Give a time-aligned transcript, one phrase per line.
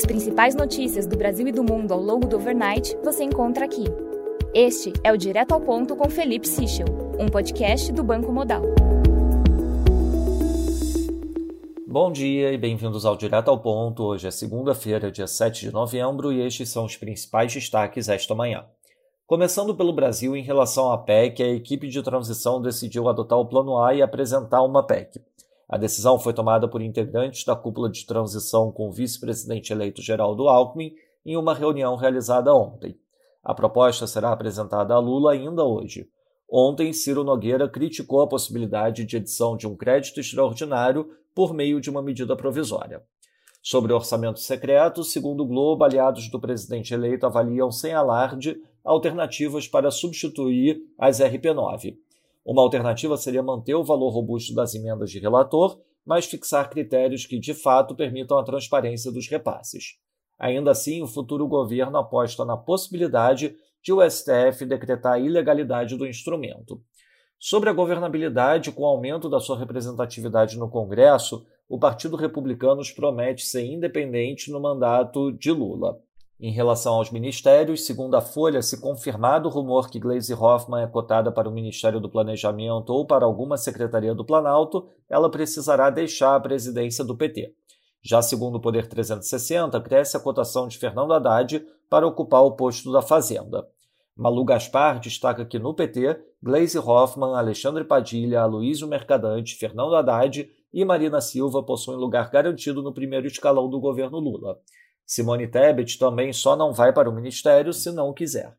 [0.00, 3.84] As principais notícias do Brasil e do mundo ao longo do overnight você encontra aqui.
[4.54, 6.86] Este é o Direto ao Ponto com Felipe Sichel,
[7.18, 8.62] um podcast do Banco Modal.
[11.86, 14.04] Bom dia e bem-vindos ao Direto ao Ponto.
[14.04, 18.64] Hoje é segunda-feira, dia 7 de novembro, e estes são os principais destaques esta manhã.
[19.26, 23.76] Começando pelo Brasil, em relação à PEC, a equipe de transição decidiu adotar o Plano
[23.76, 25.20] A e apresentar uma PEC.
[25.70, 30.48] A decisão foi tomada por integrantes da cúpula de transição com o vice-presidente eleito Geraldo
[30.48, 30.92] Alckmin
[31.24, 32.98] em uma reunião realizada ontem.
[33.40, 36.08] A proposta será apresentada a Lula ainda hoje.
[36.50, 41.88] Ontem, Ciro Nogueira criticou a possibilidade de edição de um crédito extraordinário por meio de
[41.88, 43.04] uma medida provisória.
[43.62, 49.92] Sobre orçamento secreto, segundo o Globo, aliados do presidente eleito avaliam sem alarde alternativas para
[49.92, 51.94] substituir as RP9.
[52.50, 57.38] Uma alternativa seria manter o valor robusto das emendas de relator, mas fixar critérios que
[57.38, 59.98] de fato permitam a transparência dos repasses.
[60.36, 66.04] Ainda assim, o futuro governo aposta na possibilidade de o STF decretar a ilegalidade do
[66.04, 66.82] instrumento.
[67.38, 73.46] Sobre a governabilidade, com o aumento da sua representatividade no Congresso, o Partido Republicano promete
[73.46, 76.00] ser independente no mandato de Lula.
[76.42, 80.86] Em relação aos ministérios, segundo a Folha, se confirmado o rumor que Gleisi Hoffmann é
[80.86, 86.34] cotada para o Ministério do Planejamento ou para alguma secretaria do Planalto, ela precisará deixar
[86.34, 87.52] a presidência do PT.
[88.00, 92.90] Já segundo o Poder 360, cresce a cotação de Fernando Haddad para ocupar o posto
[92.90, 93.68] da Fazenda.
[94.16, 100.84] Malu Gaspar destaca que no PT, Gleisi Hoffmann, Alexandre Padilha, Aloysio Mercadante, Fernando Haddad e
[100.86, 104.58] Marina Silva possuem lugar garantido no primeiro escalão do governo Lula.
[105.10, 108.56] Simone Tebet também só não vai para o ministério se não quiser.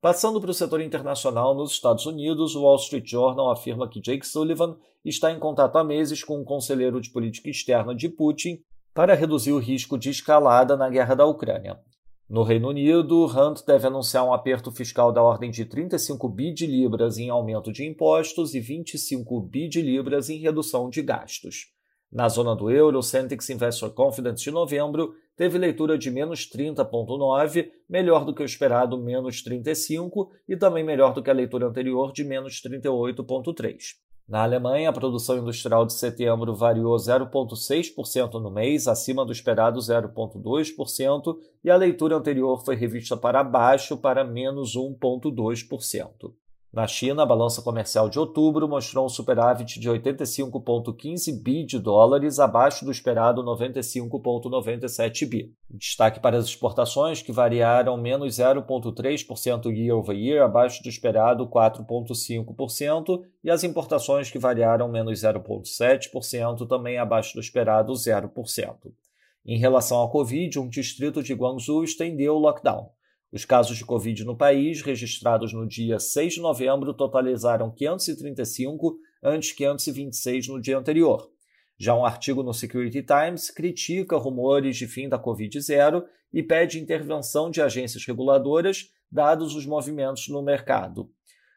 [0.00, 4.26] Passando para o setor internacional, nos Estados Unidos, o Wall Street Journal afirma que Jake
[4.26, 8.58] Sullivan está em contato há meses com um conselheiro de política externa de Putin
[8.92, 11.78] para reduzir o risco de escalada na guerra da Ucrânia.
[12.28, 16.66] No Reino Unido, Hunt deve anunciar um aperto fiscal da ordem de 35 bi de
[16.66, 21.77] libras em aumento de impostos e 25 bi de libras em redução de gastos.
[22.10, 27.70] Na zona do euro, o Centix Investor Confidence de novembro teve leitura de menos 30,9,
[27.88, 32.10] melhor do que o esperado menos 35 e também melhor do que a leitura anterior
[32.10, 33.96] de menos 38,3.
[34.26, 41.36] Na Alemanha, a produção industrial de setembro variou 0,6% no mês, acima do esperado 0,2%,
[41.64, 46.32] e a leitura anterior foi revista para baixo para menos 1,2%.
[46.70, 52.38] Na China, a balança comercial de outubro mostrou um superávit de 85,15 bi de dólares,
[52.38, 55.50] abaixo do esperado 95,97 bi.
[55.70, 63.22] Destaque para as exportações, que variaram menos 0,3% year over year, abaixo do esperado 4,5%,
[63.42, 68.74] e as importações, que variaram menos 0,7%, também abaixo do esperado 0%.
[69.46, 72.90] Em relação à Covid, um distrito de Guangzhou estendeu o lockdown.
[73.30, 79.52] Os casos de Covid no país, registrados no dia 6 de novembro, totalizaram 535, antes
[79.52, 81.30] 526 no dia anterior.
[81.78, 87.50] Já um artigo no Security Times critica rumores de fim da Covid-0 e pede intervenção
[87.50, 91.10] de agências reguladoras, dados os movimentos no mercado.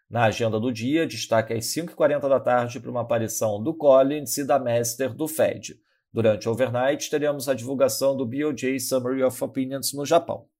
[0.09, 4.45] Na agenda do dia, destaque às 5h40 da tarde para uma aparição do Collins e
[4.45, 5.79] da Master do Fed.
[6.11, 10.50] Durante o overnight, teremos a divulgação do BOJ Summary of Opinions no Japão.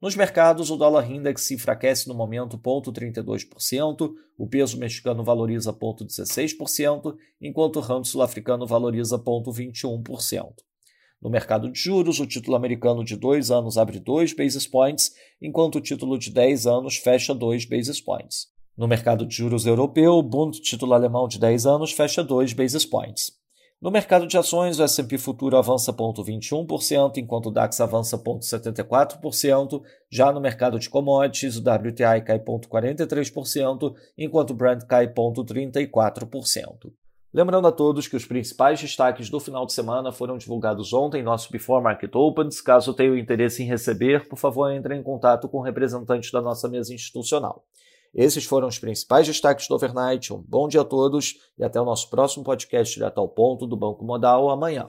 [0.00, 7.16] Nos mercados, o dólar index se enfraquece no momento 0,32%, o peso mexicano valoriza 0,16%,
[7.40, 10.54] enquanto o ramo sul-africano valoriza 0,21%.
[11.20, 15.10] No mercado de juros, o título americano de 2 anos abre 2 basis points,
[15.42, 18.46] enquanto o título de 10 anos fecha 2 basis points.
[18.76, 22.86] No mercado de juros europeu, o Bund, título alemão de 10 anos, fecha 2 basis
[22.86, 23.32] points.
[23.80, 29.80] No mercado de ações, o S&P Futuro avança 0,21%, enquanto o DAX avança 0,74%.
[30.10, 36.92] Já no mercado de commodities, o WTI cai 0,43%, enquanto o Brent cai 0,34%.
[37.32, 41.22] Lembrando a todos que os principais destaques do final de semana foram divulgados ontem em
[41.22, 42.60] nosso Before Market Opens.
[42.60, 46.68] Caso tenha interesse em receber, por favor, entre em contato com o representante da nossa
[46.68, 47.64] mesa institucional.
[48.14, 50.32] Esses foram os principais destaques do overnight.
[50.32, 53.76] Um bom dia a todos e até o nosso próximo podcast direto ao ponto do
[53.76, 54.88] Banco Modal amanhã.